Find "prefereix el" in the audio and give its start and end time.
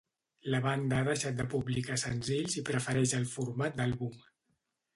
2.71-3.31